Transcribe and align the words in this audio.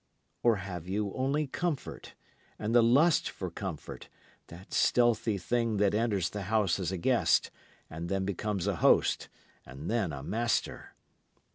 Or 0.41 0.55
have 0.55 0.87
you 0.87 1.13
only 1.13 1.45
comfort, 1.45 2.15
and 2.57 2.73
the 2.73 2.81
lust 2.81 3.29
for 3.29 3.51
comfort, 3.51 4.09
that 4.47 4.73
stealthy 4.73 5.37
thing 5.37 5.77
that 5.77 5.93
enters 5.93 6.31
the 6.31 6.41
house 6.49 6.79
a 6.79 6.97
guest, 6.97 7.51
and 7.87 8.09
then 8.09 8.25
becomes 8.25 8.65
a 8.65 8.77
host, 8.77 9.29
and 9.63 9.91
then 9.91 10.11
a 10.11 10.23
master? 10.23 10.95